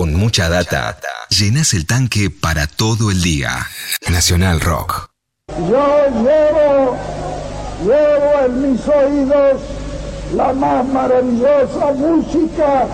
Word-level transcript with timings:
Con 0.00 0.14
mucha 0.14 0.48
data, 0.48 0.96
llenas 1.28 1.74
el 1.74 1.84
tanque 1.84 2.30
para 2.30 2.66
todo 2.66 3.10
el 3.10 3.20
día. 3.20 3.50
Nacional 4.08 4.58
Rock. 4.62 5.10
Yo 5.48 6.06
llevo, 6.22 6.96
llevo 7.84 8.46
en 8.46 8.72
mis 8.72 8.80
oídos 8.88 9.60
la 10.34 10.54
más 10.54 10.86
maravillosa 10.86 11.92
música. 11.92 12.86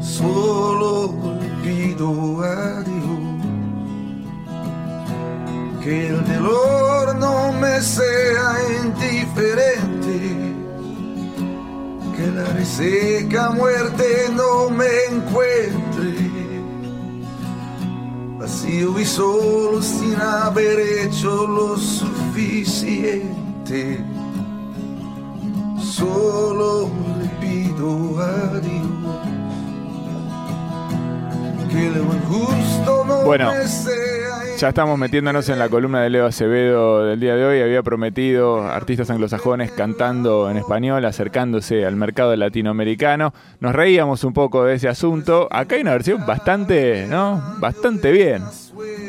Solo 0.00 1.14
pido 1.62 2.42
a 2.42 2.82
Dios 2.84 3.18
que 5.84 6.08
el 6.08 6.24
dolor 6.26 7.16
no 7.16 7.52
me 7.52 7.80
sea 7.82 8.56
indiferente, 8.82 9.57
reseca 12.68 13.50
muerte 13.50 14.28
no 14.34 14.68
me 14.70 14.86
encuentre. 15.10 16.14
Vacío 18.38 18.98
y 18.98 19.04
solo 19.04 19.82
sin 19.82 20.14
haber 20.16 20.78
hecho 20.78 21.46
lo 21.46 21.76
suficiente. 21.76 23.24
Solo 25.80 26.90
le 27.18 27.28
pido 27.40 28.20
a 28.20 28.60
Dios 28.60 28.86
que 31.70 31.90
lo 31.90 32.02
injusto 32.14 33.04
no 33.06 33.24
Bueno, 33.24 33.52
me 33.52 33.68
sea 33.68 34.27
Ya 34.58 34.70
estamos 34.70 34.98
metiéndonos 34.98 35.48
en 35.50 35.58
la 35.60 35.68
columna 35.68 36.02
de 36.02 36.10
Leo 36.10 36.26
Acevedo 36.26 37.04
del 37.04 37.20
día 37.20 37.36
de 37.36 37.44
hoy. 37.44 37.60
Había 37.60 37.80
prometido 37.84 38.60
artistas 38.62 39.08
anglosajones 39.08 39.70
cantando 39.70 40.50
en 40.50 40.56
español, 40.56 41.04
acercándose 41.04 41.86
al 41.86 41.94
mercado 41.94 42.34
latinoamericano. 42.34 43.32
Nos 43.60 43.72
reíamos 43.72 44.24
un 44.24 44.32
poco 44.32 44.64
de 44.64 44.74
ese 44.74 44.88
asunto. 44.88 45.46
Acá 45.52 45.76
hay 45.76 45.82
una 45.82 45.92
versión 45.92 46.26
bastante, 46.26 47.06
¿no? 47.06 47.40
Bastante 47.60 48.10
bien. 48.10 48.42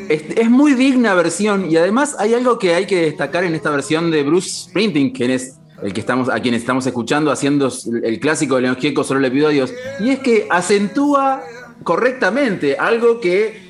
Es, 0.08 0.48
muy 0.48 0.74
digna 0.74 1.14
versión 1.14 1.68
y 1.68 1.76
además 1.76 2.14
hay 2.20 2.34
algo 2.34 2.56
que 2.56 2.74
hay 2.74 2.86
que 2.86 3.00
destacar 3.06 3.42
en 3.42 3.56
esta 3.56 3.70
versión 3.70 4.12
de 4.12 4.22
Bruce 4.22 4.68
Springsteen, 4.68 5.10
quien 5.10 5.32
es 5.32 5.58
el 5.82 5.92
que 5.92 5.98
estamos, 5.98 6.28
a 6.28 6.38
quien 6.38 6.54
estamos 6.54 6.86
escuchando 6.86 7.32
haciendo 7.32 7.72
el 8.04 8.20
clásico 8.20 8.54
de 8.54 8.62
León 8.62 8.76
Gieco, 8.76 9.02
solo 9.02 9.18
le 9.18 9.32
pido 9.32 9.48
a 9.48 9.50
Dios, 9.50 9.74
y 9.98 10.10
es 10.10 10.20
que 10.20 10.46
acentúa 10.48 11.42
correctamente 11.82 12.76
algo 12.78 13.18
que 13.20 13.69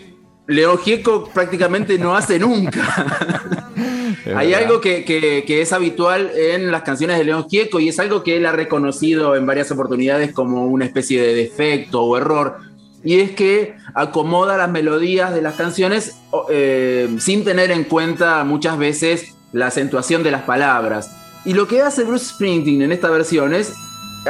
León 0.51 0.79
Gieco 0.79 1.31
prácticamente 1.33 1.97
no 1.99 2.17
hace 2.17 2.39
nunca. 2.39 2.83
Hay 4.35 4.53
algo 4.55 4.81
que, 4.81 5.05
que- 5.05 5.45
que 5.47 5.63
es 5.63 5.73
habitual 5.73 6.31
en 6.37 6.71
las 6.71 6.83
canciones 6.83 7.19
de 7.19 7.25
León 7.25 7.47
Gieco 7.49 7.81
y 7.81 7.89
es 7.89 7.99
algo 8.01 8.23
que 8.23 8.37
él 8.37 8.47
ha 8.47 8.53
reconocido 8.53 9.37
en 9.37 9.47
varias 9.47 9.71
oportunidades 9.71 10.33
como 10.33 10.67
una 10.67 10.85
especie 10.85 11.23
de 11.23 11.35
defecto 11.35 12.03
o 12.03 12.17
error. 12.17 12.59
Y 13.03 13.21
es 13.21 13.31
que 13.31 13.77
acomoda 13.95 14.57
las 14.59 14.71
melodías 14.71 15.33
de 15.35 15.41
las 15.41 15.55
canciones 15.55 16.17
eh, 16.51 17.09
sin 17.19 17.45
tener 17.45 17.71
en 17.71 17.85
cuenta 17.85 18.45
muchas 18.45 18.77
veces 18.77 19.35
la 19.53 19.69
acentuación 19.69 20.23
de 20.23 20.31
las 20.33 20.43
palabras. 20.43 21.11
Y 21.45 21.55
lo 21.55 21.67
que 21.67 21.81
hace 21.81 22.05
Bruce 22.05 22.27
Springsteen 22.35 22.83
en 22.83 22.93
esta 22.93 23.09
versión 23.09 23.55
es 23.55 23.73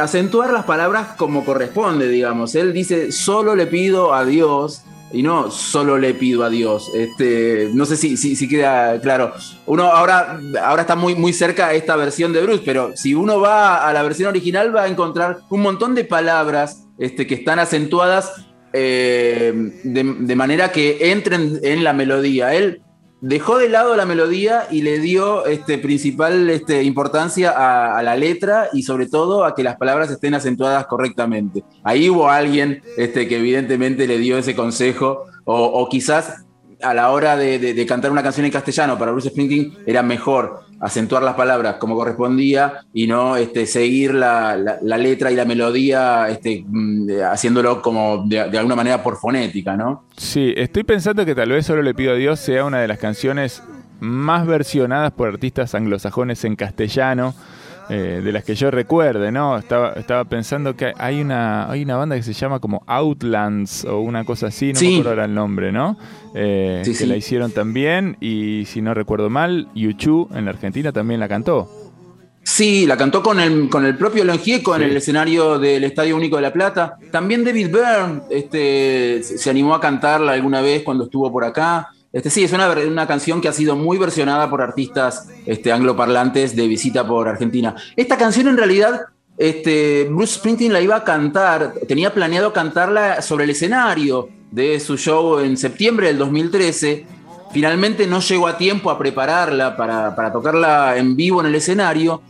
acentuar 0.01 0.53
las 0.53 0.65
palabras 0.67 1.09
como 1.17 1.45
corresponde, 1.45 2.07
digamos. 2.09 2.55
Él 2.55 2.73
dice, 2.73 3.11
solo 3.11 3.57
le 3.57 3.67
pido 3.67 4.15
a 4.15 4.25
Dios, 4.25 4.83
y 5.13 5.23
no 5.23 5.51
solo 5.51 5.99
le 5.99 6.15
pido 6.15 6.45
a 6.45 6.51
Dios. 6.51 6.91
Este, 6.95 7.71
no 7.75 7.85
sé 7.85 7.97
si, 7.97 8.17
si, 8.17 8.49
queda 8.49 9.01
claro. 9.01 9.33
Uno 9.67 9.85
ahora, 9.85 10.41
ahora 10.63 10.83
está 10.83 10.97
muy, 10.97 11.15
muy 11.15 11.33
cerca 11.33 11.69
a 11.69 11.75
esta 11.75 11.97
versión 11.97 12.33
de 12.33 12.43
Bruce, 12.43 12.63
pero 12.65 12.93
si 12.97 13.15
uno 13.15 13.41
va 13.41 13.89
a 13.89 13.93
la 13.93 14.03
versión 14.03 14.29
original 14.29 14.75
va 14.75 14.85
a 14.85 14.89
encontrar 14.89 15.41
un 15.51 15.63
montón 15.63 15.95
de 15.95 16.05
palabras 16.05 16.87
este, 16.99 17.27
que 17.27 17.35
están 17.35 17.59
acentuadas 17.59 18.47
eh, 18.73 19.53
de, 19.83 20.17
de 20.21 20.37
manera 20.37 20.71
que 20.71 21.11
entren 21.11 21.59
en 21.63 21.83
la 21.83 21.93
melodía. 21.93 22.55
Él 22.55 22.83
dejó 23.21 23.59
de 23.59 23.69
lado 23.69 23.97
la 23.97 24.07
melodía 24.07 24.67
y 24.71 24.83
le 24.83 24.99
dio 24.99 25.45
este, 25.47 25.79
principal 25.79 26.49
este, 26.51 26.83
importancia 26.83 27.51
a, 27.97 28.03
la 28.03 28.17
letra 28.17 28.69
y 28.73 28.83
sobre 28.83 29.07
todo 29.07 29.45
a 29.45 29.55
que 29.55 29.63
las 29.63 29.77
palabras 29.77 30.11
estén 30.11 30.35
acentuadas 30.35 30.87
correctamente. 30.87 31.63
Ahí 31.85 32.09
hubo 32.09 32.31
alguien 32.31 32.83
este, 32.97 33.29
que 33.29 33.37
evidentemente 33.39 34.07
le 34.07 34.19
dio 34.19 34.39
ese 34.39 34.55
consejo 34.55 35.25
o, 35.45 35.89
quizás 35.89 36.45
a 36.83 36.95
la 36.95 37.11
hora 37.11 37.37
de, 37.37 37.59
de- 37.59 37.75
de 37.75 37.87
cantar 37.87 38.11
una 38.11 38.23
canción 38.23 38.47
en 38.47 38.53
castellano 38.53 38.99
para 38.99 39.11
Bruce 39.13 39.29
Springsteen 39.31 39.75
era 39.87 40.03
mejor 40.03 40.61
acentuar 40.81 41.23
las 41.23 41.35
palabras 41.35 41.77
como 41.77 41.95
correspondía 41.95 42.81
y 42.95 43.07
no 43.07 43.37
este, 43.37 43.67
seguir 43.67 44.15
la, 44.15 44.57
la- 44.57 44.99
letra 44.99 45.31
y 45.31 45.37
la 45.37 45.45
melodía 45.45 46.29
este, 46.31 46.65
mm, 46.67 47.09
haciéndolo 47.31 47.83
como 47.83 48.25
de, 48.27 48.49
de 48.49 48.59
alguna 48.59 48.77
manera 48.77 49.03
por 49.03 49.17
fonética, 49.19 49.77
¿no? 49.77 50.05
Sí, 50.17 50.53
estoy 50.57 50.85
pensando 50.85 51.25
que 51.27 51.35
tal 51.35 51.51
vez 51.51 51.67
solo 51.67 51.83
le 51.83 51.95
pido 51.95 52.13
a 52.13 52.17
Dios 52.17 52.41
sea 52.41 52.65
una 52.65 52.81
de 52.81 52.89
las 52.89 52.99
canciones 52.99 53.63
más 54.01 54.47
versionadas 54.47 55.13
por 55.13 55.29
artistas 55.29 55.75
anglosajones 55.75 56.45
en 56.45 56.57
castellano, 56.57 57.35
eh, 57.91 58.21
de 58.25 58.33
las 58.33 58.45
que 58.45 58.55
yo 58.55 58.71
recuerde, 58.71 59.33
¿no? 59.33 59.59
Estaba, 59.59 59.93
estaba 59.95 60.25
pensando 60.25 60.77
que 60.77 60.93
hay 60.97 61.21
una, 61.21 61.69
hay 61.71 61.83
una 61.83 61.97
banda 61.97 62.17
que 62.17 62.23
se 62.23 62.33
llama 62.33 62.61
como 62.61 62.83
Outlands 62.87 63.85
o 63.85 63.99
una 64.01 64.25
cosa 64.25 64.47
así, 64.47 64.73
no 64.73 64.79
Sí. 64.79 64.87
me 64.87 64.93
acuerdo 64.95 65.11
ahora 65.11 65.25
el 65.25 65.35
nombre, 65.35 65.73
¿no? 65.73 65.97
Eh, 66.35 66.83
Sí, 66.85 66.93
que 66.93 66.97
sí. 66.99 67.07
la 67.07 67.17
hicieron 67.17 67.51
también 67.53 68.17
y 68.21 68.65
si 68.67 68.81
no 68.81 68.95
recuerdo 68.95 69.29
mal, 69.29 69.69
Yuchu 69.75 70.29
en 70.35 70.45
la 70.45 70.53
Argentina 70.53 70.93
también 70.93 71.19
la 71.21 71.29
cantó. 71.29 71.69
Sí, 72.43 72.87
la 72.87 72.97
cantó 72.97 73.23
con 73.23 73.39
el, 73.39 73.69
con 73.69 73.85
el 73.85 73.97
propio 73.97 74.25
León 74.25 74.39
Gieco 74.39 74.75
en 74.75 74.83
el 74.83 74.97
escenario 74.97 75.59
del 75.59 75.85
Estadio 75.85 76.17
Único 76.17 76.37
de 76.37 76.43
La 76.43 76.53
Plata. 76.53 76.97
También 77.11 77.45
David 77.45 77.69
Byrne 77.71 78.23
este, 78.31 79.23
se 79.23 79.51
animó 79.51 79.75
a 79.75 79.81
cantarla 79.81 80.33
alguna 80.33 80.61
vez 80.63 80.83
cuando 80.83 81.05
estuvo 81.05 81.31
por 81.31 81.45
acá. 81.45 81.91
Este, 82.13 82.31
sí, 82.31 82.43
es 82.43 82.53
una, 82.53 82.69
una 82.71 83.07
canción 83.07 83.41
que 83.41 83.49
ha 83.49 83.53
sido 83.53 83.77
muy 83.77 83.97
versionada 83.97 84.51
por 84.51 84.63
artistas 84.63 85.29
este, 85.47 85.71
angloparlantes 85.71 86.57
de 86.57 86.67
visita 86.67 87.07
por 87.07 87.29
Argentina. 87.29 87.77
Esta 87.97 88.19
canción 88.19 88.49
en 88.49 88.57
realidad 88.57 89.03
este, 89.39 90.09
Bruce 90.11 90.35
Springsteen 90.35 90.73
la 90.73 90.81
iba 90.81 90.97
a 90.97 91.05
cantar, 91.05 91.75
tenía 91.87 92.13
planeado 92.13 92.53
cantarla 92.53 93.23
sobre 93.23 93.45
el 93.45 93.51
escenario 93.51 94.29
de 94.51 94.81
su 94.81 94.97
show 94.97 95.39
en 95.39 95.57
septiembre 95.57 96.09
del 96.09 96.19
2013. 96.19 97.07
Finalmente 97.53 98.07
no 98.07 98.21
llegó 98.21 98.49
a 98.49 98.59
tiempo 98.59 98.91
a 98.91 98.99
prepararla 98.99 99.77
para, 99.77 100.15
para 100.15 100.33
tocarla 100.33 100.97
en 100.97 101.17
vivo 101.17 101.41
en 101.41 101.47
el 101.47 101.55
escenario 101.55 102.23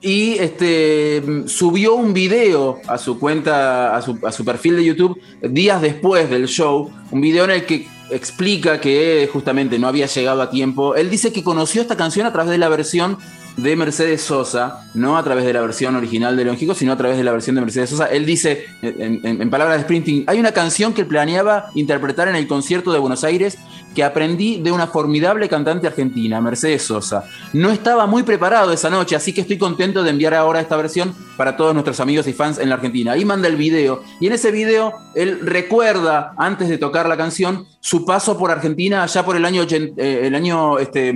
y 0.00 0.34
este, 0.34 1.22
subió 1.46 1.94
un 1.94 2.12
video 2.12 2.78
a 2.86 2.98
su 2.98 3.18
cuenta, 3.18 3.96
a 3.96 4.02
su, 4.02 4.18
a 4.22 4.30
su 4.30 4.44
perfil 4.44 4.76
de 4.76 4.84
YouTube 4.84 5.18
días 5.42 5.80
después 5.80 6.28
del 6.28 6.46
show, 6.46 6.90
un 7.10 7.20
video 7.22 7.44
en 7.44 7.50
el 7.52 7.64
que 7.64 7.88
explica 8.10 8.80
que 8.80 9.28
justamente 9.32 9.78
no 9.78 9.88
había 9.88 10.06
llegado 10.06 10.42
a 10.42 10.50
tiempo. 10.50 10.94
Él 10.94 11.10
dice 11.10 11.32
que 11.32 11.42
conoció 11.42 11.82
esta 11.82 11.96
canción 11.96 12.26
a 12.26 12.32
través 12.32 12.50
de 12.50 12.58
la 12.58 12.68
versión 12.68 13.18
de 13.56 13.76
Mercedes 13.76 14.22
Sosa, 14.22 14.80
no 14.94 15.16
a 15.16 15.22
través 15.22 15.44
de 15.44 15.52
la 15.52 15.60
versión 15.60 15.94
original 15.94 16.36
de 16.36 16.44
León 16.44 16.56
Gieco, 16.56 16.74
sino 16.74 16.92
a 16.92 16.96
través 16.96 17.16
de 17.16 17.24
la 17.24 17.32
versión 17.32 17.54
de 17.54 17.62
Mercedes 17.62 17.90
Sosa. 17.90 18.06
Él 18.06 18.26
dice, 18.26 18.66
en, 18.82 19.20
en- 19.24 19.50
palabras 19.50 19.76
de 19.78 19.84
Sprinting, 19.84 20.24
hay 20.26 20.40
una 20.40 20.52
canción 20.52 20.92
que 20.92 21.04
planeaba 21.04 21.66
interpretar 21.74 22.26
en 22.28 22.34
el 22.34 22.48
concierto 22.48 22.92
de 22.92 22.98
Buenos 22.98 23.22
Aires 23.22 23.56
que 23.94 24.02
aprendí 24.02 24.60
de 24.60 24.72
una 24.72 24.88
formidable 24.88 25.48
cantante 25.48 25.86
argentina, 25.86 26.40
Mercedes 26.40 26.82
Sosa. 26.82 27.24
No 27.52 27.70
estaba 27.70 28.06
muy 28.06 28.24
preparado 28.24 28.72
esa 28.72 28.90
noche, 28.90 29.14
así 29.14 29.32
que 29.32 29.42
estoy 29.42 29.56
contento 29.56 30.02
de 30.02 30.10
enviar 30.10 30.34
ahora 30.34 30.60
esta 30.60 30.76
versión 30.76 31.14
para 31.36 31.56
todos 31.56 31.74
nuestros 31.74 32.00
amigos 32.00 32.26
y 32.26 32.32
fans 32.32 32.58
en 32.58 32.70
la 32.70 32.74
Argentina. 32.74 33.12
Ahí 33.12 33.24
manda 33.24 33.46
el 33.46 33.54
video, 33.54 34.02
y 34.18 34.26
en 34.26 34.32
ese 34.32 34.50
video 34.50 34.94
él 35.14 35.38
recuerda, 35.42 36.34
antes 36.36 36.68
de 36.68 36.76
tocar 36.76 37.08
la 37.08 37.16
canción, 37.16 37.66
su 37.78 38.04
paso 38.04 38.36
por 38.36 38.50
Argentina 38.50 39.04
allá 39.04 39.24
por 39.24 39.36
el 39.36 39.44
año, 39.44 39.62
eh, 39.70 40.22
el 40.24 40.34
año 40.34 40.80
este, 40.80 41.14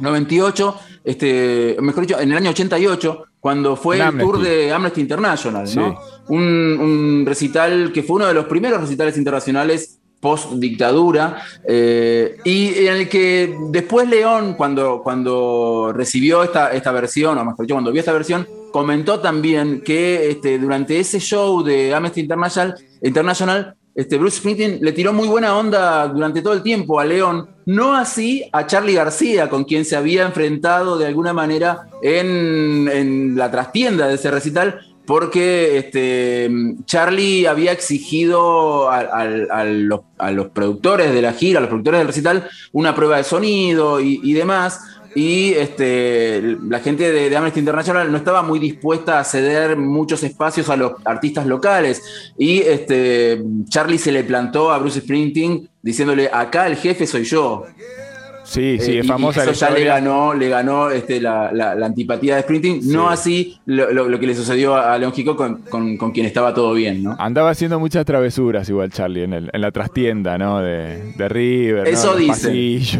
98, 0.00 0.74
este, 1.04 1.76
mejor 1.80 2.06
dicho, 2.06 2.20
en 2.20 2.30
el 2.30 2.38
año 2.38 2.50
88, 2.50 3.24
cuando 3.40 3.76
fue 3.76 3.98
el 3.98 4.18
tour 4.18 4.40
de 4.40 4.72
Amnesty 4.72 5.00
International, 5.00 5.68
Sí. 5.68 5.78
¿no? 5.78 5.98
Un, 6.28 6.78
un 6.80 7.24
recital 7.26 7.92
que 7.92 8.02
fue 8.02 8.16
uno 8.16 8.26
de 8.26 8.34
los 8.34 8.46
primeros 8.46 8.80
recitales 8.80 9.16
internacionales 9.18 9.98
post 10.24 10.52
dictadura 10.52 11.36
eh, 11.68 12.38
y 12.44 12.86
en 12.86 12.94
el 12.94 13.08
que 13.10 13.54
después 13.68 14.08
León 14.08 14.54
cuando, 14.54 15.02
cuando 15.02 15.92
recibió 15.94 16.42
esta, 16.42 16.72
esta 16.72 16.92
versión 16.92 17.36
o 17.36 17.44
mejor 17.44 17.66
dicho 17.66 17.74
cuando 17.74 17.92
vio 17.92 18.00
esta 18.00 18.14
versión 18.14 18.48
comentó 18.72 19.20
también 19.20 19.82
que 19.82 20.30
este, 20.30 20.58
durante 20.58 20.98
ese 20.98 21.20
show 21.20 21.62
de 21.62 21.94
Amnesty 21.94 22.22
International, 22.22 22.74
International 23.02 23.76
este, 23.94 24.18
Bruce 24.18 24.38
Springsteen 24.38 24.78
le 24.80 24.92
tiró 24.92 25.12
muy 25.12 25.28
buena 25.28 25.56
onda 25.56 26.08
durante 26.08 26.42
todo 26.42 26.52
el 26.52 26.62
tiempo 26.62 26.98
a 26.98 27.04
León, 27.04 27.48
no 27.66 27.94
así 27.94 28.44
a 28.52 28.66
Charlie 28.66 28.94
García, 28.94 29.48
con 29.48 29.64
quien 29.64 29.84
se 29.84 29.96
había 29.96 30.26
enfrentado 30.26 30.98
de 30.98 31.06
alguna 31.06 31.32
manera 31.32 31.88
en, 32.02 33.36
la 33.36 33.50
trastienda 33.50 34.08
de 34.08 34.14
ese 34.14 34.30
recital, 34.30 34.80
porque 35.06 35.78
este, 35.78 36.50
Charlie 36.86 37.46
había 37.46 37.72
exigido 37.72 38.90
a, 38.90 39.24
los, 39.64 40.00
productores 40.52 41.12
de 41.12 41.22
la 41.22 41.32
gira, 41.32 41.58
a 41.58 41.60
los 41.60 41.68
productores 41.68 42.00
del 42.00 42.06
recital, 42.08 42.48
una 42.72 42.94
prueba 42.94 43.18
de 43.18 43.24
sonido 43.24 44.00
y 44.00 44.32
demás. 44.32 44.93
Y 45.14 45.52
este, 45.52 46.58
la 46.68 46.80
gente 46.80 47.12
de, 47.12 47.36
Amnesty 47.36 47.60
International 47.60 48.10
no 48.10 48.18
estaba 48.18 48.42
muy 48.42 48.58
dispuesta 48.58 49.20
a 49.20 49.24
ceder 49.24 49.76
muchos 49.76 50.22
espacios 50.24 50.68
a 50.68 50.76
los 50.76 50.92
artistas 51.04 51.46
locales. 51.46 52.32
Y 52.36 52.60
este, 52.60 53.42
Charlie 53.68 53.98
se 53.98 54.10
le 54.10 54.24
plantó 54.24 54.72
a 54.72 54.78
Bruce 54.78 55.00
Springsteen 55.00 55.68
diciéndole, 55.82 56.28
acá 56.32 56.66
el 56.66 56.76
jefe 56.76 57.06
soy 57.06 57.24
yo. 57.24 57.64
Sí, 58.44 58.78
sí, 58.78 58.98
es 58.98 59.06
famosa. 59.06 59.42
eso 59.42 59.52
ya 59.52 59.70
le 59.70 59.84
ganó, 59.84 60.34
le 60.34 60.48
ganó 60.48 60.90
este, 60.90 61.20
la, 61.20 61.50
la, 61.52 61.74
la, 61.74 61.86
antipatía 61.86 62.36
de 62.36 62.42
Sprinting. 62.42 62.82
Sí. 62.82 62.88
No 62.90 63.08
así 63.08 63.58
lo, 63.66 63.90
lo, 63.92 64.08
lo, 64.08 64.20
que 64.20 64.26
le 64.26 64.34
sucedió 64.34 64.76
a 64.76 64.96
León 64.98 65.12
Gico 65.12 65.34
con, 65.34 65.62
con, 65.62 65.96
con, 65.96 66.12
quien 66.12 66.26
estaba 66.26 66.52
todo 66.54 66.74
bien, 66.74 67.02
¿no? 67.02 67.16
Andaba 67.18 67.50
haciendo 67.50 67.80
muchas 67.80 68.04
travesuras 68.04 68.68
igual 68.68 68.90
Charlie 68.92 69.24
en, 69.24 69.32
el, 69.32 69.50
en 69.52 69.60
la 69.60 69.70
trastienda, 69.72 70.36
¿no? 70.38 70.60
De, 70.60 71.14
de 71.16 71.28
River. 71.28 71.88
Eso 71.88 72.12
¿no? 72.12 72.16
dice. 72.18 72.98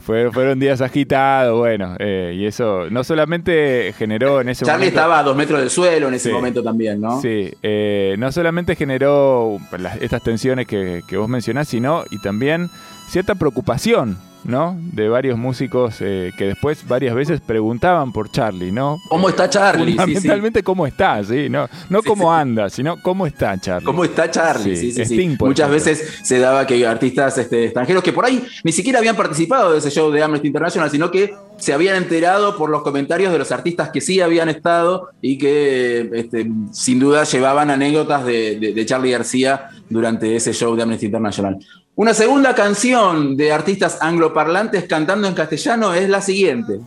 fueron, 0.00 0.32
fueron 0.32 0.58
días 0.58 0.80
agitados, 0.80 1.58
bueno. 1.58 1.94
Eh, 1.98 2.34
y 2.38 2.46
eso 2.46 2.88
no 2.90 3.04
solamente 3.04 3.92
generó 3.98 4.40
en 4.40 4.48
ese 4.48 4.64
Charlie 4.64 4.86
momento. 4.86 4.98
estaba 5.00 5.18
a 5.18 5.22
dos 5.22 5.36
metros 5.36 5.60
del 5.60 5.70
suelo 5.70 6.08
en 6.08 6.14
ese 6.14 6.30
Sí. 6.30 6.34
momento 6.34 6.62
también, 6.62 7.00
¿no? 7.00 7.20
Sí, 7.20 7.50
eh, 7.62 8.14
no 8.18 8.30
solamente 8.32 8.76
generó 8.76 9.58
las- 9.78 10.00
estas 10.00 10.22
tensiones 10.22 10.66
que, 10.66 11.02
que 11.06 11.16
vos 11.16 11.28
mencionás, 11.28 11.68
sino 11.68 12.04
y 12.10 12.18
también 12.20 12.70
cierta 13.08 13.34
preocupación, 13.34 14.16
¿no? 14.44 14.76
De 14.80 15.08
varios 15.08 15.38
músicos 15.38 15.96
eh, 16.00 16.32
que 16.38 16.46
después 16.46 16.86
varias 16.88 17.14
veces 17.14 17.40
preguntaban 17.40 18.12
por 18.12 18.30
Charlie, 18.30 18.72
¿no? 18.72 18.98
¿Cómo 19.08 19.28
está 19.28 19.48
Charlie? 19.50 19.84
Sí, 19.84 19.90
sí. 19.92 19.96
Fundamentalmente 19.98 20.62
cómo 20.62 20.86
está, 20.86 21.22
sí, 21.24 21.48
no, 21.48 21.68
no 21.88 22.02
Sí, 22.02 22.08
cómo 22.08 22.32
anda, 22.32 22.70
sino 22.70 23.00
cómo 23.02 23.26
está 23.26 23.58
Charlie. 23.60 23.84
¿Cómo 23.86 24.04
está 24.04 24.30
Charlie? 24.30 24.76
Sí, 24.76 24.92
Sí, 24.92 25.04
sí, 25.04 25.36
Muchas 25.40 25.70
veces 25.70 26.20
se 26.22 26.38
daba 26.38 26.66
que 26.66 26.86
artistas 26.86 27.36
este, 27.38 27.64
extranjeros 27.64 28.02
que 28.02 28.12
por 28.12 28.24
ahí 28.24 28.44
ni 28.64 28.72
siquiera 28.72 28.98
habían 28.98 29.16
participado 29.16 29.72
de 29.72 29.78
ese 29.78 29.90
show 29.90 30.10
de 30.10 30.22
Amnesty 30.22 30.46
International, 30.48 30.90
sino 30.90 31.10
que 31.10 31.34
se 31.58 31.72
habían 31.72 31.96
enterado 31.96 32.56
por 32.56 32.70
los 32.70 32.82
comentarios 32.82 33.32
de 33.32 33.38
los 33.38 33.52
artistas 33.52 33.90
que 33.90 34.00
sí 34.00 34.20
habían 34.20 34.48
estado 34.48 35.10
y 35.20 35.36
que 35.38 36.08
este, 36.14 36.50
sin 36.72 36.98
duda 36.98 37.24
llevaban 37.24 37.70
anécdotas 37.70 38.24
de, 38.24 38.58
de- 38.58 38.72
de 38.72 38.86
Charlie 38.86 39.10
García 39.10 39.68
durante 39.88 40.34
ese 40.36 40.52
show 40.52 40.74
de 40.74 40.82
Amnesty 40.82 41.06
International. 41.06 41.58
Una 41.96 42.14
segunda 42.14 42.54
canción 42.54 43.36
de 43.36 43.52
artistas 43.52 43.98
angloparlantes 44.00 44.84
cantando 44.84 45.26
en 45.26 45.34
castellano 45.34 45.92
es 45.92 46.08
la 46.08 46.22
siguiente. 46.22 46.78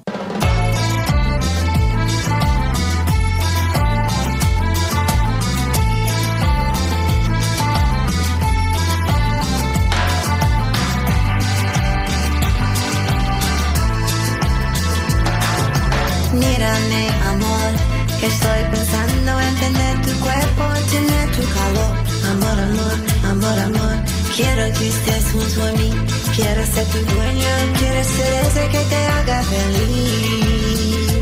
Mírame, 16.34 17.10
amor, 17.28 17.72
que 18.20 18.28
estoy 18.28 18.64
pensando 18.72 19.40
en 19.40 19.56
tener 19.58 20.02
tu 20.02 20.20
cuerpo, 20.24 20.64
tener 20.90 21.30
tu 21.36 21.44
calor. 21.54 22.04
Amor, 22.32 22.60
amor, 22.60 22.96
amor, 23.30 23.60
amor, 23.60 24.23
quiero 24.36 24.64
que 24.78 24.88
estés 24.88 25.32
junto 25.32 25.64
a 25.64 25.72
mí. 25.74 25.92
Quiero 26.36 26.66
ser 26.66 26.86
tu 26.86 27.00
dueño, 27.14 27.52
quiero 27.80 28.04
ser 28.04 28.34
ese 28.46 28.68
que 28.72 28.80
te 28.90 28.96
haga 28.96 29.44
feliz. 29.44 31.14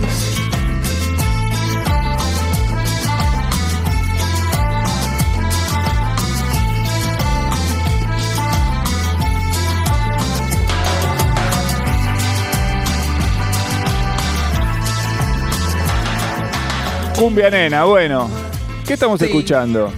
Cumbia 17.18 17.50
nena, 17.50 17.84
bueno. 17.84 18.30
¿Qué 18.86 18.94
estamos 18.94 19.20
Sí. 19.20 19.26
escuchando? 19.26 19.92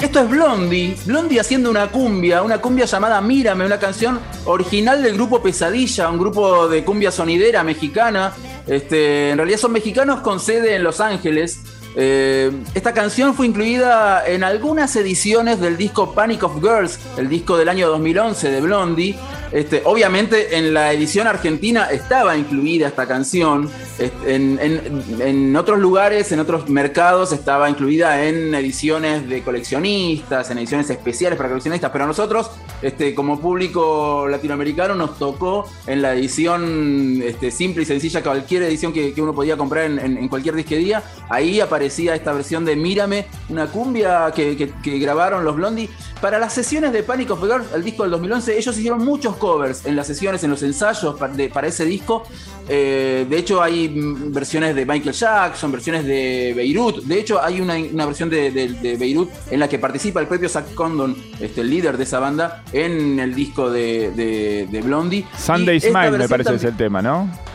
Esto 0.00 0.20
es 0.20 0.30
Blondie, 0.30 0.96
Blondie 1.06 1.40
haciendo 1.40 1.68
una 1.70 1.88
cumbia, 1.88 2.42
una 2.42 2.58
cumbia 2.58 2.84
llamada 2.84 3.20
Mírame, 3.20 3.66
una 3.66 3.80
canción 3.80 4.20
original 4.44 5.02
del 5.02 5.14
grupo 5.14 5.42
Pesadilla, 5.42 6.08
un 6.08 6.18
grupo 6.18 6.68
de 6.68 6.84
cumbia 6.84 7.10
sonidera 7.10 7.64
mexicana. 7.64 8.32
Este, 8.68 9.30
en 9.30 9.38
realidad 9.38 9.58
son 9.58 9.72
mexicanos 9.72 10.20
con 10.20 10.38
sede 10.38 10.76
en 10.76 10.84
Los 10.84 11.00
Ángeles. 11.00 11.62
Eh, 11.96 12.52
esta 12.74 12.94
canción 12.94 13.34
fue 13.34 13.46
incluida 13.46 14.24
en 14.24 14.44
algunas 14.44 14.94
ediciones 14.94 15.60
del 15.60 15.76
disco 15.76 16.14
Panic 16.14 16.44
of 16.44 16.62
Girls, 16.62 17.00
el 17.16 17.28
disco 17.28 17.56
del 17.56 17.68
año 17.68 17.88
2011 17.88 18.50
de 18.52 18.60
Blondie. 18.60 19.18
Este, 19.52 19.82
obviamente 19.84 20.58
en 20.58 20.74
la 20.74 20.92
edición 20.92 21.26
argentina 21.26 21.90
estaba 21.90 22.36
incluida 22.36 22.88
esta 22.88 23.06
canción. 23.06 23.70
Este, 23.98 24.34
En, 24.34 25.56
otros 25.56 25.78
lugares, 25.78 26.30
en 26.32 26.40
otros 26.40 26.68
mercados, 26.68 27.32
estaba 27.32 27.68
incluida 27.68 28.24
en 28.24 28.54
ediciones 28.54 29.28
de 29.28 29.42
coleccionistas, 29.42 30.50
en 30.50 30.58
ediciones 30.58 30.88
especiales 30.90 31.36
para 31.36 31.48
coleccionistas. 31.48 31.90
Pero 31.90 32.04
a 32.04 32.06
nosotros, 32.06 32.50
este, 32.82 33.14
como 33.14 33.40
público 33.40 34.28
latinoamericano, 34.28 34.94
nos 34.94 35.18
tocó 35.18 35.68
en 35.86 36.02
la 36.02 36.14
edición 36.14 37.22
simple 37.50 37.82
y 37.82 37.86
sencilla, 37.86 38.22
cualquier 38.22 38.62
edición 38.64 38.92
que, 38.92 39.14
uno 39.18 39.34
podía 39.34 39.56
comprar 39.56 39.84
en, 39.84 40.28
cualquier 40.28 40.54
disquería. 40.54 41.02
Ahí 41.28 41.60
aparecía 41.60 42.14
esta 42.14 42.32
versión 42.32 42.64
de 42.64 42.76
Mírame, 42.76 43.26
una 43.48 43.66
cumbia 43.66 44.30
que, 44.32 44.72
grabaron 44.98 45.44
los 45.44 45.56
Blondie. 45.56 45.88
Para 46.20 46.38
las 46.38 46.52
sesiones 46.52 46.92
de 46.92 47.02
the 47.02 47.16
Girls, 47.16 47.72
el 47.74 47.84
disco 47.84 48.02
del 48.02 48.12
2011, 48.12 48.58
ellos 48.58 48.76
hicieron 48.76 49.04
muchos 49.04 49.36
covers 49.38 49.86
en 49.86 49.96
las 49.96 50.06
sesiones, 50.06 50.42
en 50.44 50.50
los 50.50 50.62
ensayos 50.62 51.16
de- 51.36 51.48
para 51.48 51.68
ese 51.68 51.84
disco. 51.84 52.24
Eh, 52.68 53.26
de 53.28 53.38
hecho, 53.38 53.62
hay 53.62 53.88
mm, 53.88 54.32
versiones 54.32 54.74
de 54.74 54.84
Michael 54.84 55.14
Jackson, 55.14 55.72
versiones 55.72 56.04
de 56.04 56.52
Beirut. 56.54 57.02
De 57.04 57.18
hecho, 57.18 57.42
hay 57.42 57.60
una, 57.60 57.76
una 57.76 58.04
versión 58.04 58.28
de, 58.28 58.50
de- 58.50 58.68
de 58.68 58.96
Beirut 58.96 59.30
en 59.50 59.60
la 59.60 59.68
que 59.68 59.78
participa 59.78 60.20
el 60.20 60.26
propio 60.26 60.48
Zach 60.48 60.74
Condon, 60.74 61.16
este, 61.40 61.62
el 61.62 61.70
líder 61.70 61.96
de 61.96 62.04
esa 62.04 62.18
banda, 62.18 62.62
en 62.72 63.18
el 63.20 63.34
disco 63.34 63.70
de, 63.70 64.68
Blondie. 64.84 65.24
Sunday 65.38 65.76
Y 65.76 65.80
Smile 65.80 66.10
me 66.10 66.28
parece 66.28 66.50
que 66.50 66.56
es 66.56 66.62
también- 66.62 66.68
el 66.72 66.76
tema, 66.76 67.00
¿no? 67.02 67.47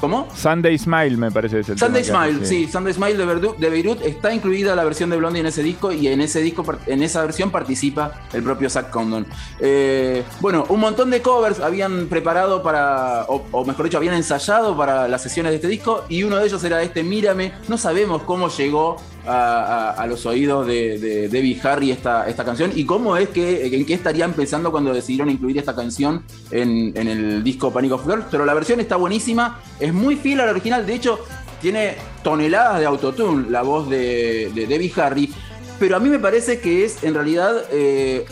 ¿Cómo? 0.00 0.28
Sunday 0.34 0.76
Smile 0.78 1.16
me 1.16 1.30
parece 1.30 1.56
que 1.56 1.60
es 1.62 1.68
el 1.70 1.78
Sunday 1.78 2.02
que 2.02 2.08
Smile, 2.10 2.44
sí, 2.44 2.68
Sunday 2.70 2.92
Smile 2.92 3.16
de, 3.16 3.26
Verdu- 3.26 3.56
de 3.56 3.70
Beirut 3.70 4.02
está 4.02 4.32
incluida 4.34 4.74
la 4.76 4.84
versión 4.84 5.08
de 5.08 5.16
Blondie 5.16 5.40
en 5.40 5.46
ese 5.46 5.62
disco 5.62 5.90
y 5.90 6.08
en 6.08 6.20
ese 6.20 6.40
disco, 6.40 6.64
en 6.86 7.02
esa 7.02 7.22
versión 7.22 7.50
participa 7.50 8.20
el 8.34 8.42
propio 8.42 8.68
Zach 8.68 8.90
Condon. 8.90 9.26
Eh, 9.58 10.22
bueno, 10.40 10.66
un 10.68 10.80
montón 10.80 11.10
de 11.10 11.22
covers 11.22 11.60
habían 11.60 12.08
preparado 12.08 12.62
para, 12.62 13.22
o, 13.28 13.46
o 13.52 13.64
mejor 13.64 13.86
dicho, 13.86 13.96
habían 13.96 14.14
ensayado 14.14 14.76
para 14.76 15.08
las 15.08 15.22
sesiones 15.22 15.52
de 15.52 15.56
este 15.56 15.68
disco 15.68 16.04
y 16.10 16.22
uno 16.24 16.36
de 16.36 16.46
ellos 16.46 16.62
era 16.64 16.82
este 16.82 17.02
Mírame. 17.02 17.52
No 17.68 17.78
sabemos 17.78 18.22
cómo 18.24 18.48
llegó 18.48 18.96
a, 19.26 20.06
los 20.08 20.24
oídos 20.26 20.66
de, 20.66 20.98
de 20.98 21.28
Debbie 21.28 21.60
Harry 21.62 21.90
esta, 21.90 22.28
esta 22.28 22.44
canción 22.44 22.72
y 22.74 22.84
cómo 22.84 23.16
es 23.16 23.28
que, 23.28 23.66
en 23.66 23.84
qué 23.84 23.94
estarían 23.94 24.32
pensando 24.32 24.70
cuando 24.70 24.92
decidieron 24.92 25.30
incluir 25.30 25.58
esta 25.58 25.74
canción 25.74 26.22
en, 26.50 26.92
en 26.96 27.08
el 27.08 27.42
disco 27.42 27.72
Panic 27.72 27.92
of 27.92 28.06
Girls. 28.06 28.26
Pero 28.30 28.44
la 28.44 28.54
versión 28.54 28.80
está 28.80 28.96
buenísima, 28.96 29.60
es 29.80 29.92
muy 29.92 30.16
fiel 30.16 30.40
al 30.40 30.50
original, 30.50 30.86
de 30.86 30.94
hecho 30.94 31.18
tiene 31.60 31.96
toneladas 32.22 32.80
de 32.80 32.86
autotune 32.86 33.50
la 33.50 33.62
voz 33.62 33.88
de, 33.88 34.50
de 34.54 34.66
Debbie 34.66 34.92
Harry, 34.96 35.32
pero 35.78 35.96
a 35.96 36.00
mí 36.00 36.08
me 36.08 36.18
parece 36.18 36.60
que 36.60 36.84
es 36.84 37.02
en 37.02 37.14
realidad 37.14 37.64
eh, 37.72 38.24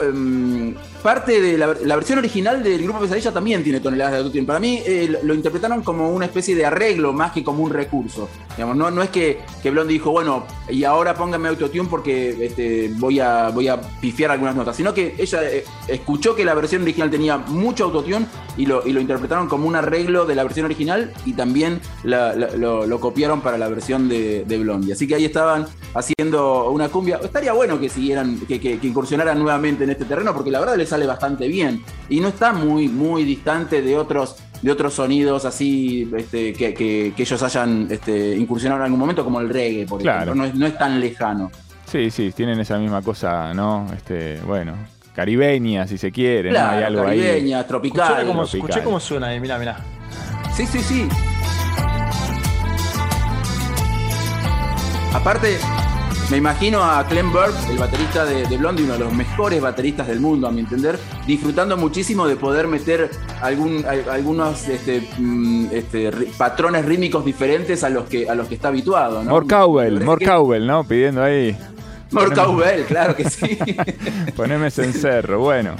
em, 0.00 0.74
parte 1.04 1.38
de 1.38 1.58
la, 1.58 1.66
versión 1.96 2.18
original 2.18 2.62
del 2.62 2.82
grupo 2.82 2.98
Pesadilla 2.98 3.30
también 3.30 3.62
tiene 3.62 3.78
toneladas 3.78 4.12
de 4.14 4.18
autotune. 4.20 4.44
Para 4.44 4.58
mí 4.58 4.80
eh, 4.86 5.18
lo- 5.22 5.34
interpretaron 5.34 5.82
como 5.82 6.08
una 6.08 6.24
especie 6.24 6.56
de 6.56 6.64
arreglo 6.64 7.12
más 7.12 7.30
que 7.32 7.44
como 7.44 7.62
un 7.62 7.70
recurso. 7.70 8.26
Digamos, 8.56 8.74
no, 8.76 9.02
es 9.02 9.10
que, 9.10 9.40
Blondie 9.64 9.94
dijo, 9.94 10.12
bueno, 10.12 10.46
y 10.70 10.84
ahora 10.84 11.12
póngame 11.14 11.50
autotune 11.50 11.88
porque 11.90 12.46
este, 12.46 12.90
voy, 12.96 13.20
a, 13.20 13.50
voy 13.50 13.68
a 13.68 13.78
pifiar 14.00 14.30
algunas 14.30 14.54
notas, 14.56 14.76
sino 14.76 14.94
que 14.94 15.14
ella 15.18 15.42
eh, 15.44 15.64
escuchó 15.88 16.34
que 16.34 16.42
la 16.44 16.54
versión 16.54 16.80
original 16.82 17.10
tenía 17.10 17.36
mucho 17.36 17.84
autotune 17.84 18.24
y 18.56 18.64
lo, 18.64 18.86
y 18.86 18.92
lo 18.92 19.00
interpretaron 19.02 19.46
como 19.46 19.66
un 19.68 19.76
arreglo 19.76 20.24
de 20.24 20.36
la 20.36 20.42
versión 20.44 20.64
original 20.64 21.12
y 21.26 21.34
también 21.34 21.80
lo, 22.04 23.00
copiaron 23.00 23.42
para 23.42 23.58
la 23.58 23.68
versión 23.68 24.08
de, 24.08 24.44
Blondie. 24.58 24.92
Así 24.94 25.06
que 25.06 25.16
ahí 25.16 25.24
estaban 25.26 25.66
haciendo 25.94 26.70
una 26.70 26.88
cumbia. 26.88 27.20
Estaría 27.22 27.52
bueno 27.52 27.78
que 27.78 27.88
siguieran, 27.90 28.38
que, 28.48 28.58
que- 28.60 28.78
que 28.78 28.86
incursionaran 28.86 29.38
nuevamente 29.38 29.84
en 29.84 29.90
este 29.90 30.04
terreno 30.04 30.32
porque 30.32 30.50
la 30.50 30.60
verdad 30.60 30.76
le 30.76 30.86
sale 30.94 31.06
bastante 31.06 31.48
bien 31.48 31.82
y 32.08 32.20
no 32.20 32.28
está 32.28 32.52
muy, 32.52 32.86
muy 32.88 33.24
distante 33.24 33.82
de 33.82 33.96
otros 33.98 34.36
de 34.62 34.70
otros 34.70 34.94
sonidos 34.94 35.44
así 35.44 36.08
este, 36.16 36.52
que, 36.54 36.72
que- 36.72 37.12
que 37.14 37.22
ellos 37.22 37.42
hayan 37.42 37.86
este, 37.90 38.34
incursionado 38.36 38.80
en 38.80 38.84
algún 38.86 38.98
momento, 39.00 39.22
como 39.24 39.40
el 39.40 39.48
reggae, 39.50 39.84
por 39.86 40.00
Claro. 40.00 40.32
ejemplo. 40.32 40.34
No 40.36 40.44
es, 40.46 40.54
no 40.54 40.66
es 40.66 40.78
tan 40.78 41.00
lejano. 41.00 41.50
Sí, 41.84 42.10
sí, 42.10 42.32
tienen 42.34 42.58
esa 42.60 42.78
misma 42.78 43.02
cosa, 43.02 43.52
¿no? 43.52 43.86
Este, 43.94 44.40
bueno, 44.46 44.72
caribeña, 45.14 45.86
si 45.86 45.98
se 45.98 46.10
quiere, 46.10 46.48
¿no? 46.50 46.54
Claro, 46.54 46.76
Hay 46.78 46.82
algo 46.84 47.02
ahí. 47.06 47.18
caribeña, 47.20 47.66
tropical. 47.66 48.26
escuché 48.54 48.82
cómo 48.82 48.98
suena 49.00 49.26
ahí, 49.26 49.40
mira, 49.40 49.58
mira. 49.58 49.76
Sí, 50.56 50.64
sí, 50.64 50.78
sí. 50.80 51.08
Aparte, 55.12 55.58
me 56.30 56.38
imagino 56.38 56.82
a 56.82 57.06
Clem 57.06 57.30
Burke, 57.30 57.70
el 57.70 57.78
baterista 57.78 58.24
de, 58.24 58.46
de, 58.46 58.56
Blondie, 58.56 58.84
uno 58.84 58.94
de 58.94 59.00
los 59.00 59.12
mejores 59.12 59.60
bateristas 59.60 60.06
del 60.06 60.20
mundo, 60.20 60.48
a 60.48 60.50
mi 60.50 60.60
entender, 60.60 60.98
disfrutando 61.26 61.76
muchísimo 61.76 62.26
de 62.26 62.36
poder 62.36 62.66
meter 62.66 63.10
algún, 63.42 63.84
algunos 64.10 64.68
este, 64.68 65.06
mm, 65.18 65.66
este, 65.72 66.10
patrones 66.38 66.84
rítmicos 66.84 67.24
diferentes 67.24 67.84
a 67.84 67.90
los 67.90 68.04
que, 68.04 68.28
a 68.28 68.34
los 68.34 68.48
que 68.48 68.54
está 68.54 68.68
habituado. 68.68 69.22
¿no? 69.22 69.30
More 69.30 69.46
Cowbell, 69.46 70.02
More 70.02 70.24
Cowbell, 70.24 70.66
¿no? 70.66 70.84
Pidiendo 70.84 71.22
ahí. 71.22 71.56
More 72.10 72.34
Cowbell, 72.34 72.84
claro 72.84 73.14
que 73.14 73.28
sí. 73.28 73.58
Poneme 74.36 74.70
cencerro, 74.70 75.40
bueno. 75.40 75.76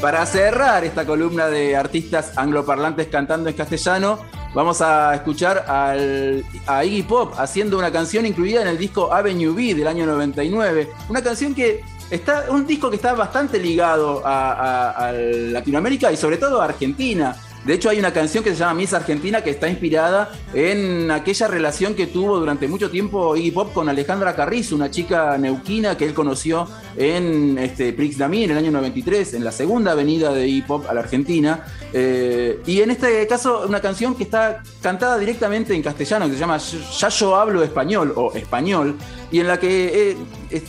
Para 0.00 0.26
cerrar 0.26 0.84
esta 0.84 1.06
columna 1.06 1.46
de 1.46 1.76
artistas 1.76 2.36
angloparlantes 2.36 3.06
cantando 3.06 3.48
en 3.48 3.56
castellano, 3.56 4.18
vamos 4.56 4.80
a 4.80 5.14
escuchar 5.14 5.66
al, 5.68 6.42
a 6.66 6.82
Iggy 6.82 7.02
Pop 7.02 7.34
haciendo 7.36 7.76
una 7.76 7.92
canción 7.92 8.24
incluida 8.24 8.62
en 8.62 8.68
el 8.68 8.78
disco 8.78 9.12
Avenue 9.12 9.52
B 9.52 9.74
del 9.74 9.86
año 9.86 10.06
99. 10.06 10.88
Una 11.10 11.22
canción 11.22 11.54
que 11.54 11.84
está, 12.10 12.46
un 12.48 12.66
disco 12.66 12.88
que 12.88 12.96
está 12.96 13.12
bastante 13.12 13.58
ligado 13.58 14.22
a, 14.24 15.08
a 15.08 15.12
Latinoamérica 15.12 16.10
y 16.10 16.16
sobre 16.16 16.38
todo 16.38 16.62
a 16.62 16.64
Argentina. 16.64 17.36
De 17.66 17.74
hecho, 17.74 17.90
hay 17.90 17.98
una 17.98 18.12
canción 18.12 18.44
que 18.44 18.50
se 18.50 18.56
llama 18.58 18.74
Miss 18.74 18.94
Argentina 18.94 19.42
que 19.42 19.50
está 19.50 19.68
inspirada 19.68 20.30
en 20.54 21.10
aquella 21.10 21.48
relación 21.48 21.96
que 21.96 22.06
tuvo 22.06 22.38
durante 22.38 22.68
mucho 22.68 22.92
tiempo 22.92 23.34
Iggy 23.34 23.50
Pop 23.50 23.72
con 23.72 23.88
Alejandra 23.88 24.36
Carrizo, 24.36 24.76
una 24.76 24.88
chica 24.88 25.36
neuquina 25.36 25.96
que 25.96 26.04
él 26.04 26.14
conoció 26.14 26.68
en 26.96 27.58
este, 27.58 27.92
Prix 27.92 28.18
Dami 28.18 28.44
en 28.44 28.52
el 28.52 28.58
año 28.58 28.70
93, 28.70 29.34
en 29.34 29.42
la 29.42 29.50
segunda 29.50 29.92
avenida 29.92 30.32
de 30.32 30.46
Iggy 30.46 30.62
Pop 30.62 30.86
a 30.88 30.94
la 30.94 31.00
Argentina. 31.00 31.64
Eh, 31.92 32.60
y 32.66 32.82
en 32.82 32.92
este 32.92 33.26
caso, 33.26 33.64
una 33.66 33.80
canción 33.80 34.14
que 34.14 34.22
está 34.22 34.62
cantada 34.80 35.18
directamente 35.18 35.74
en 35.74 35.82
castellano, 35.82 36.26
que 36.26 36.34
se 36.34 36.38
llama 36.38 36.58
Ya 36.58 37.08
yo 37.08 37.34
hablo 37.34 37.64
español 37.64 38.12
o 38.14 38.32
español, 38.34 38.96
y 39.32 39.40
en 39.40 39.48
la 39.48 39.58
que 39.58 40.12
eh, 40.12 40.16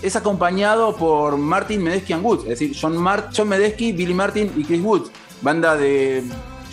es, 0.01 0.15
acompañado 0.15 0.95
por 0.95 1.37
Martin 1.37 1.83
Medesky 1.83 2.13
and 2.13 2.25
Woods, 2.25 2.41
es 2.45 2.59
decir, 2.59 2.75
John, 2.79 2.97
John 3.35 3.49
Medesky, 3.49 3.91
Billy 3.91 4.15
Martin 4.15 4.51
y 4.57 4.63
Chris 4.63 4.81
Woods, 4.81 5.11
banda 5.43 5.77
de 5.77 6.23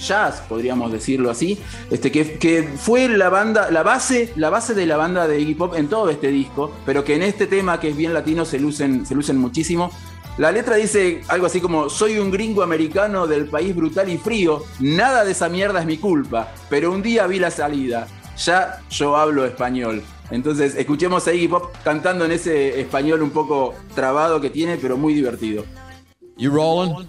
jazz, 0.06 0.42
podríamos 0.49 0.92
decirlo 0.92 1.30
así, 1.30 1.58
este, 1.90 2.11
que, 2.11 2.38
que, 2.38 2.62
fue 2.62 3.08
la 3.08 3.28
banda, 3.28 3.70
la 3.70 3.82
base, 3.82 4.32
la 4.37 4.50
base 4.50 4.75
de 4.75 4.87
la 4.87 4.96
banda 4.96 5.26
de 5.26 5.40
Iggy 5.40 5.54
Pop 5.54 5.75
en 5.76 5.88
todo 5.88 6.11
este 6.11 6.28
disco, 6.28 6.73
pero 6.87 7.04
que 7.04 7.14
en 7.14 7.23
este 7.23 7.46
tema 7.46 7.80
que 7.80 7.90
es 7.90 7.96
bien 7.96 8.14
latino 8.14 8.44
se 8.44 8.58
lucen, 8.58 9.06
se 9.06 9.14
lucen 9.14 9.38
muchísimo. 9.38 9.90
La 10.37 10.50
letra 10.50 10.76
dice 10.76 11.23
algo 11.28 11.46
así 11.46 11.61
como, 11.61 11.88
soy 11.88 12.18
un 12.18 12.30
gringo 12.30 12.62
americano 12.62 13.26
del 13.26 13.46
país 13.46 13.75
brutal 13.75 14.08
y 14.08 14.18
frío, 14.18 14.64
nada 14.80 15.25
de 15.25 15.32
esa 15.32 15.49
mierda 15.49 15.80
es 15.80 15.87
mi 15.87 15.99
culpa, 15.99 16.52
pero 16.68 16.90
un 16.90 17.02
día 17.02 17.26
vi 17.26 17.38
la 17.38 17.50
salida, 17.50 18.08
ya 18.37 18.80
yo 18.90 19.16
hablo 19.16 19.44
español. 19.44 20.02
Entonces 20.30 20.75
escuchemos 20.75 21.26
a 21.28 21.34
Iggy 21.34 21.49
Pop 21.49 21.73
cantando 21.84 22.25
en 22.25 22.32
ese 22.32 22.80
español 22.80 23.23
un 23.23 23.30
poco 23.30 23.75
trabado 23.94 24.40
que 24.40 24.50
tiene, 24.50 24.76
pero 24.76 24.96
muy 24.96 25.14
divertido. 25.14 25.64
You 26.37 26.50
rolling? 26.50 27.06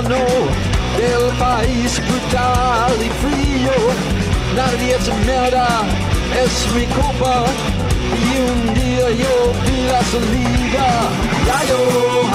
Americano 0.00 0.48
del 0.96 1.36
país 1.38 2.00
brutal 2.00 2.92
y 2.98 3.10
frío. 3.22 3.76
Nadie 4.56 4.98
se 5.00 5.12
mierda, 5.26 5.68
es 6.42 6.74
mi 6.74 6.86
culpa. 6.86 7.44
Y 8.10 8.30
un 8.50 8.74
día 8.74 9.10
yo 9.10 9.52
vi 9.64 9.76
la 9.86 10.02
salida. 10.04 10.86
Ya 11.46 11.58
yo 11.68 11.80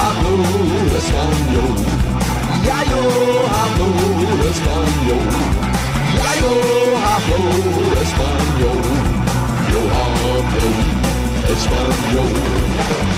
hablo 0.00 0.32
español. 0.96 1.74
Ya 2.64 2.78
yo 2.84 3.00
hablo 3.58 3.86
español. 4.50 5.24
Ya 6.16 6.30
yo 6.40 6.50
hablo 7.10 7.38
español. 8.02 8.80
Yo 9.70 9.80
hablo 10.00 10.32
español. 11.54 13.15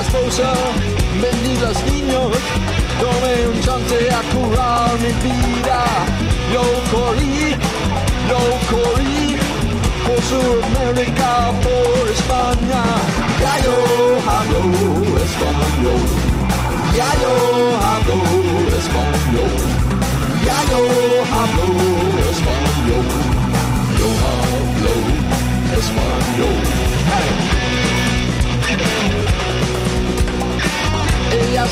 Esposa, 0.00 0.52
vendí 1.20 1.56
los 1.60 1.76
niños, 1.84 2.28
tomé 3.00 3.48
un 3.48 3.60
chance 3.60 3.98
a 4.10 4.22
curar 4.32 4.92
mi 4.98 5.12
vida. 5.24 5.80
Yo 6.52 6.62
corrí, 6.92 7.54
yo 8.30 8.40
corrí 8.70 9.36
por 10.06 10.20
Sudamérica, 10.30 11.29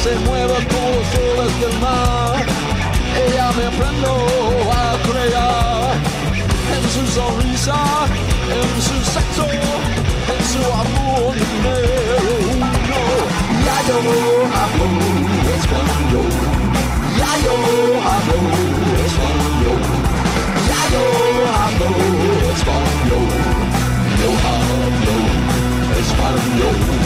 se 0.02 0.14
mueve 0.26 0.55
como 0.69 0.88
los 0.90 1.09
olas 1.28 1.61
del 1.61 1.78
mar. 1.81 2.47
Ella 3.26 3.50
me 3.57 3.64
aprendió 3.67 4.14
a 4.71 4.97
crear 5.02 5.95
en 6.75 6.83
su 6.95 7.05
sonrisa, 7.12 7.78
en 8.59 8.83
su 8.83 8.97
sexo, 9.12 9.45
en 10.35 10.43
su 10.52 10.62
amor 10.73 11.35
número 11.37 12.19
Ya 13.67 13.76
yo 13.88 13.99
hablo 14.61 14.88
español. 15.57 16.31
Ya 17.19 17.33
yo 17.45 17.55
hablo 18.11 18.38
español. 19.07 19.81
Ya 20.69 20.83
yo 20.95 21.05
hablo 21.61 21.90
español. 22.55 23.26
Yo 24.21 24.31
hablo 24.49 25.14
español. 25.99 26.98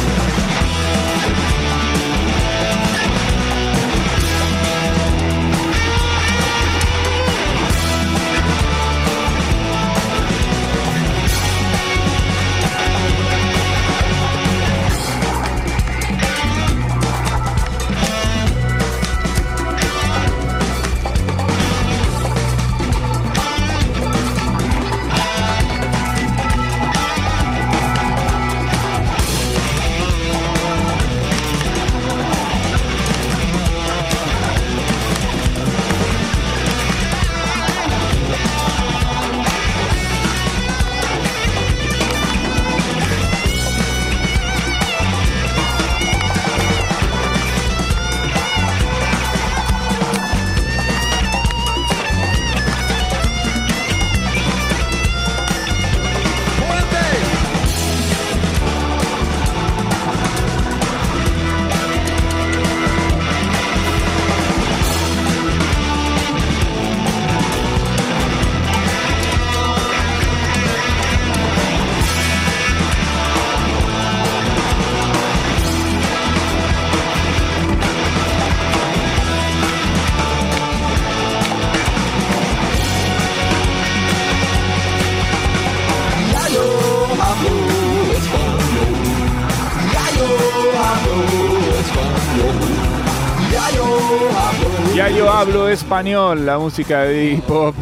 Español, 96.03 96.45
la 96.45 96.59
música 96.59 97.03
de 97.03 97.35
hip 97.35 97.49
hop. 97.49 97.75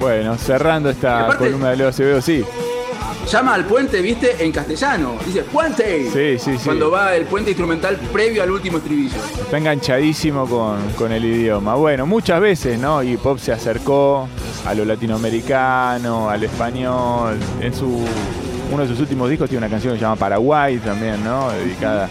Bueno, 0.00 0.38
cerrando 0.38 0.88
esta 0.88 1.26
aparte- 1.26 1.44
columna 1.44 1.70
de 1.70 1.76
Leo 1.76 1.88
Acevedo, 1.88 2.22
sí. 2.22 2.42
Llama 3.30 3.52
al 3.52 3.66
puente, 3.66 4.00
viste, 4.00 4.42
en 4.42 4.50
castellano. 4.52 5.16
Dice, 5.26 5.42
¡puente! 5.42 6.04
Sí, 6.10 6.42
sí, 6.42 6.56
sí. 6.56 6.64
Cuando 6.64 6.90
va 6.90 7.14
el 7.14 7.26
puente 7.26 7.50
instrumental 7.50 7.96
previo 8.10 8.42
al 8.42 8.50
último 8.50 8.78
estribillo. 8.78 9.18
Está 9.38 9.58
enganchadísimo 9.58 10.46
con, 10.46 10.78
con 10.96 11.12
el 11.12 11.22
idioma. 11.26 11.74
Bueno, 11.74 12.06
muchas 12.06 12.40
veces, 12.40 12.78
¿no? 12.78 13.02
Hip 13.02 13.24
Hop 13.26 13.38
se 13.38 13.52
acercó 13.52 14.26
a 14.64 14.72
lo 14.72 14.86
latinoamericano, 14.86 16.30
al 16.30 16.42
español. 16.42 17.36
En 17.60 17.74
su 17.74 18.02
uno 18.72 18.82
de 18.82 18.88
sus 18.88 19.00
últimos 19.00 19.28
discos 19.28 19.50
tiene 19.50 19.66
una 19.66 19.70
canción 19.70 19.92
que 19.92 19.98
se 19.98 20.04
llama 20.04 20.16
Paraguay 20.16 20.78
también, 20.78 21.22
¿no? 21.22 21.50
Dedicada 21.50 22.08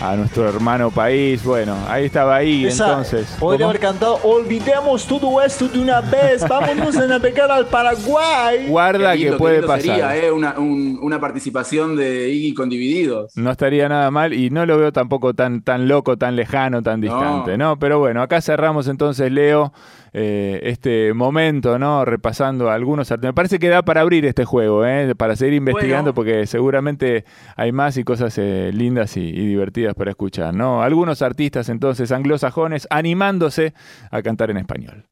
a 0.00 0.16
nuestro 0.16 0.48
hermano 0.48 0.90
país. 0.90 1.42
Bueno, 1.44 1.76
ahí 1.88 2.06
estaba 2.06 2.36
ahí 2.36 2.66
Esa, 2.66 2.88
entonces. 2.88 3.36
Podría 3.38 3.58
¿Cómo? 3.66 3.70
haber 3.70 3.80
cantado 3.80 4.18
Olvidemos 4.24 5.06
todo 5.06 5.42
esto 5.42 5.68
de 5.68 5.78
una 5.78 6.00
vez, 6.00 6.46
vámonos 6.48 6.96
a 6.96 7.06
navegar 7.06 7.50
al 7.50 7.66
Paraguay. 7.66 8.66
Guarda 8.68 9.14
lindo, 9.14 9.32
que 9.32 9.38
puede 9.38 9.62
pasar. 9.62 9.80
Sería, 9.82 10.16
eh, 10.16 10.30
una, 10.32 10.58
un- 10.58 10.98
una 11.02 11.20
participación 11.20 11.96
de 11.96 12.30
Iggy 12.30 12.54
con 12.54 12.68
Divididos. 12.68 13.36
No 13.36 13.50
estaría 13.50 13.88
nada 13.88 14.10
mal 14.10 14.32
y 14.32 14.50
no 14.50 14.64
lo 14.66 14.78
veo 14.78 14.92
tampoco 14.92 15.34
tan, 15.34 15.62
tan 15.62 15.88
loco, 15.88 16.16
tan 16.16 16.36
lejano, 16.36 16.82
tan 16.82 17.00
distante, 17.00 17.56
¿no? 17.58 17.78
Pero 17.78 17.98
bueno, 17.98 18.22
acá 18.22 18.40
cerramos 18.40 18.88
entonces, 18.88 19.30
Leo, 19.30 19.72
eh, 20.12 20.60
este 20.64 21.12
momento, 21.14 21.78
¿no? 21.78 22.04
Repasando 22.04 22.70
algunos 22.70 23.10
artistas. 23.10 23.28
Me 23.28 23.34
parece 23.34 23.58
que 23.58 23.68
da 23.68 23.82
para 23.82 24.00
abrir 24.00 24.24
este 24.26 24.44
juego, 24.44 24.84
¿eh? 24.84 25.14
Para 25.14 25.36
seguir 25.36 25.54
investigando 25.54 26.12
Bueno. 26.12 26.14
porque 26.14 26.46
seguramente 26.46 27.24
hay 27.56 27.70
más 27.72 27.96
y 27.96 28.04
cosas 28.04 28.36
eh, 28.38 28.70
lindas 28.72 29.16
y, 29.16 29.20
y 29.20 29.46
divertidas 29.46 29.89
para 29.94 30.10
escuchar, 30.10 30.54
¿no? 30.54 30.82
Algunos 30.82 31.22
artistas 31.22 31.68
entonces 31.68 32.12
anglosajones 32.12 32.86
animándose 32.90 33.74
a 34.10 34.22
cantar 34.22 34.50
en 34.50 34.58
español. 34.58 35.04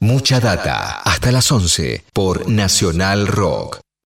Mucha 0.00 0.40
data. 0.40 1.00
Hasta 1.02 1.32
las 1.32 1.50
11 1.50 2.04
por 2.12 2.48
Nacional 2.48 3.26
Rock. 3.26 3.80